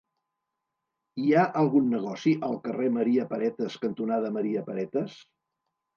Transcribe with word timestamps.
Hi 1.23 1.35
ha 1.35 1.43
algun 1.63 1.91
negoci 1.95 2.33
al 2.49 2.57
carrer 2.65 2.89
Maria 2.97 3.27
Paretas 3.35 3.77
cantonada 3.85 4.33
Maria 4.39 4.65
Paretas? 4.71 5.21